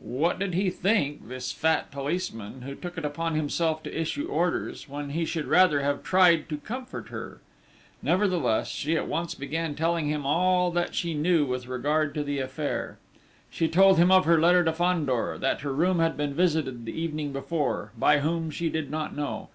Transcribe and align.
What 0.00 0.40
did 0.40 0.54
he 0.54 0.68
think, 0.68 1.28
this 1.28 1.52
fat 1.52 1.92
policeman, 1.92 2.62
who 2.62 2.74
took 2.74 2.98
it 2.98 3.04
upon 3.04 3.36
himself 3.36 3.84
to 3.84 4.00
issue 4.00 4.26
orders, 4.26 4.88
when 4.88 5.10
he 5.10 5.24
should 5.24 5.46
rather 5.46 5.80
have 5.80 6.02
tried 6.02 6.48
to 6.48 6.56
comfort 6.56 7.10
her! 7.10 7.40
Nevertheless, 8.02 8.66
she 8.66 8.96
at 8.96 9.06
once 9.06 9.36
began 9.36 9.76
telling 9.76 10.08
him 10.08 10.26
all 10.26 10.72
that 10.72 10.96
she 10.96 11.14
knew 11.14 11.46
with 11.46 11.68
regard 11.68 12.16
to 12.16 12.24
the 12.24 12.40
affair. 12.40 12.98
She 13.48 13.68
told 13.68 13.96
him 13.96 14.10
of 14.10 14.24
her 14.24 14.40
letter 14.40 14.64
to 14.64 14.72
Fandor: 14.72 15.38
that 15.38 15.60
her 15.60 15.72
room 15.72 16.00
had 16.00 16.16
been 16.16 16.34
visited 16.34 16.84
the 16.84 17.00
evening 17.00 17.32
before: 17.32 17.92
by 17.96 18.18
whom 18.18 18.50
she 18.50 18.68
did 18.68 18.90
not 18.90 19.14
know 19.14 19.50